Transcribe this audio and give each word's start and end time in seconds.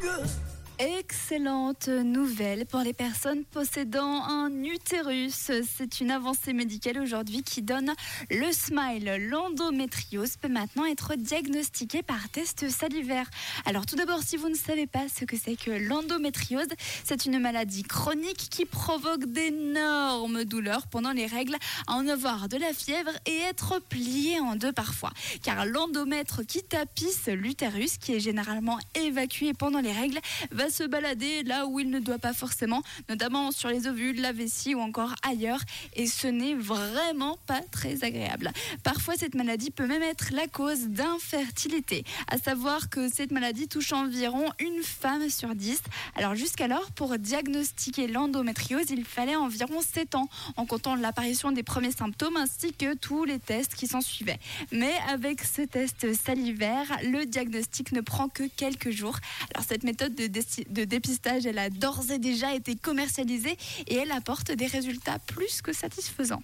Good. 0.00 0.43
Excellente 0.80 1.86
nouvelle 1.86 2.66
pour 2.66 2.80
les 2.80 2.92
personnes 2.92 3.44
possédant 3.44 4.24
un 4.24 4.50
utérus. 4.64 5.52
C'est 5.76 6.00
une 6.00 6.10
avancée 6.10 6.52
médicale 6.52 6.98
aujourd'hui 6.98 7.44
qui 7.44 7.62
donne 7.62 7.92
le 8.28 8.50
smile. 8.50 9.28
L'endométriose 9.30 10.36
peut 10.36 10.48
maintenant 10.48 10.84
être 10.84 11.14
diagnostiquée 11.14 12.02
par 12.02 12.28
test 12.28 12.68
salivaire. 12.68 13.30
Alors 13.66 13.86
tout 13.86 13.94
d'abord, 13.94 14.24
si 14.24 14.36
vous 14.36 14.48
ne 14.48 14.56
savez 14.56 14.88
pas 14.88 15.06
ce 15.08 15.24
que 15.24 15.36
c'est 15.36 15.54
que 15.54 15.70
l'endométriose, 15.70 16.66
c'est 17.04 17.24
une 17.24 17.38
maladie 17.38 17.84
chronique 17.84 18.48
qui 18.50 18.64
provoque 18.64 19.26
d'énormes 19.26 20.42
douleurs 20.42 20.88
pendant 20.88 21.12
les 21.12 21.26
règles, 21.26 21.56
en 21.86 22.08
avoir 22.08 22.48
de 22.48 22.56
la 22.56 22.72
fièvre 22.72 23.12
et 23.26 23.36
être 23.42 23.78
plié 23.78 24.40
en 24.40 24.56
deux 24.56 24.72
parfois. 24.72 25.12
Car 25.44 25.66
l'endomètre 25.66 26.44
qui 26.44 26.64
tapisse 26.64 27.28
l'utérus, 27.28 27.96
qui 27.96 28.14
est 28.14 28.20
généralement 28.20 28.80
évacué 28.96 29.52
pendant 29.54 29.80
les 29.80 29.92
règles, 29.92 30.18
se 30.70 30.84
balader 30.84 31.42
là 31.42 31.66
où 31.66 31.80
il 31.80 31.90
ne 31.90 31.98
doit 31.98 32.18
pas 32.18 32.32
forcément, 32.32 32.82
notamment 33.08 33.52
sur 33.52 33.68
les 33.68 33.86
ovules, 33.86 34.20
la 34.20 34.32
vessie 34.32 34.74
ou 34.74 34.80
encore 34.80 35.14
ailleurs. 35.22 35.60
Et 35.94 36.06
ce 36.06 36.26
n'est 36.26 36.54
vraiment 36.54 37.38
pas 37.46 37.60
très 37.70 38.04
agréable. 38.04 38.50
Parfois, 38.82 39.14
cette 39.16 39.34
maladie 39.34 39.70
peut 39.70 39.86
même 39.86 40.02
être 40.02 40.32
la 40.32 40.46
cause 40.46 40.88
d'infertilité. 40.88 42.04
À 42.28 42.38
savoir 42.38 42.88
que 42.88 43.08
cette 43.08 43.30
maladie 43.30 43.68
touche 43.68 43.92
environ 43.92 44.50
une 44.58 44.82
femme 44.82 45.28
sur 45.30 45.54
dix. 45.54 45.80
Alors 46.14 46.34
jusqu'alors, 46.34 46.90
pour 46.92 47.18
diagnostiquer 47.18 48.06
l'endométriose, 48.06 48.90
il 48.90 49.04
fallait 49.04 49.36
environ 49.36 49.80
7 49.80 50.14
ans, 50.14 50.28
en 50.56 50.66
comptant 50.66 50.94
l'apparition 50.94 51.52
des 51.52 51.62
premiers 51.62 51.92
symptômes 51.92 52.36
ainsi 52.36 52.72
que 52.72 52.94
tous 52.94 53.24
les 53.24 53.38
tests 53.38 53.74
qui 53.74 53.86
s'en 53.86 54.00
suivaient. 54.00 54.38
Mais 54.72 54.92
avec 55.08 55.42
ce 55.42 55.62
test 55.62 56.12
salivaire, 56.14 56.86
le 57.04 57.24
diagnostic 57.24 57.92
ne 57.92 58.00
prend 58.00 58.28
que 58.28 58.44
quelques 58.56 58.90
jours. 58.90 59.18
Alors 59.54 59.64
cette 59.66 59.84
méthode 59.84 60.14
de, 60.14 60.40
de 60.68 60.84
dépistage, 60.84 61.46
elle 61.46 61.58
a 61.58 61.70
d'ores 61.70 62.10
et 62.10 62.18
déjà 62.18 62.54
été 62.54 62.76
commercialisée 62.76 63.56
et 63.86 63.96
elle 63.96 64.12
apporte 64.12 64.52
des 64.52 64.66
résultats 64.66 65.18
plus 65.26 65.62
que 65.62 65.72
satisfaisants. 65.72 66.32